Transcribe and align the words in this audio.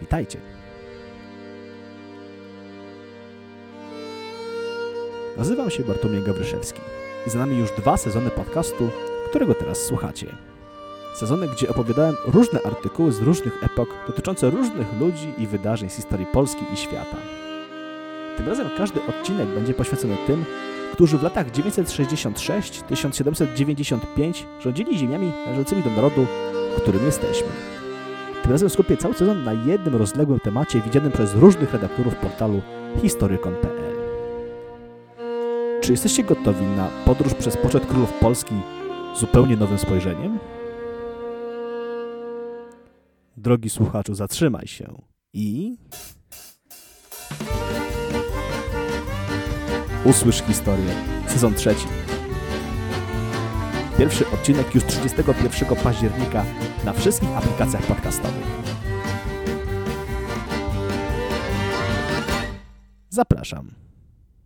Witajcie. 0.00 0.38
Nazywam 5.36 5.70
się 5.70 5.82
Bartłomiej 5.82 6.22
Gawryszewski 6.22 6.80
i 7.26 7.30
za 7.30 7.38
nami 7.38 7.58
już 7.58 7.70
dwa 7.70 7.96
sezony 7.96 8.30
podcastu, 8.30 8.88
którego 9.30 9.54
teraz 9.54 9.78
słuchacie. 9.78 10.26
Sezony, 11.16 11.48
gdzie 11.48 11.68
opowiadałem 11.68 12.16
różne 12.26 12.62
artykuły 12.62 13.12
z 13.12 13.20
różnych 13.20 13.64
epok 13.64 13.88
dotyczące 14.06 14.50
różnych 14.50 15.00
ludzi 15.00 15.34
i 15.38 15.46
wydarzeń 15.46 15.90
z 15.90 15.96
historii 15.96 16.26
Polski 16.26 16.64
i 16.74 16.76
świata. 16.76 17.16
Tym 18.36 18.48
razem 18.48 18.68
każdy 18.78 19.00
odcinek 19.06 19.48
będzie 19.48 19.74
poświęcony 19.74 20.16
tym, 20.26 20.44
którzy 20.92 21.18
w 21.18 21.22
latach 21.22 21.50
966-1795 21.50 24.44
rządzili 24.60 24.98
ziemiami 24.98 25.32
należącymi 25.46 25.82
do 25.82 25.90
narodu, 25.90 26.26
którym 26.76 27.06
jesteśmy. 27.06 27.48
Tym 28.44 28.52
razem 28.52 28.70
skupię 28.70 28.96
cały 28.96 29.14
sezon 29.14 29.44
na 29.44 29.52
jednym 29.52 29.96
rozległym 29.96 30.40
temacie 30.40 30.80
widzianym 30.80 31.12
przez 31.12 31.34
różnych 31.34 31.72
redaktorów 31.72 32.16
portalu 32.16 32.62
historykon.pl. 33.02 33.94
Czy 35.80 35.92
jesteście 35.92 36.24
gotowi 36.24 36.66
na 36.66 36.88
podróż 37.04 37.34
przez 37.34 37.56
poczet 37.56 37.86
królów 37.86 38.12
Polski 38.12 38.54
zupełnie 39.16 39.56
nowym 39.56 39.78
spojrzeniem? 39.78 40.38
Drogi 43.36 43.70
słuchaczu, 43.70 44.14
zatrzymaj 44.14 44.66
się 44.66 45.02
i... 45.32 45.76
Usłysz 50.04 50.42
historię. 50.42 50.94
Sezon 51.26 51.54
trzeci. 51.54 52.03
Pierwszy 53.98 54.30
odcinek 54.30 54.74
już 54.74 54.84
31 54.84 55.76
października 55.76 56.44
na 56.84 56.92
wszystkich 56.92 57.36
aplikacjach 57.36 57.82
podcastowych. 57.82 58.46
Zapraszam. 63.10 63.83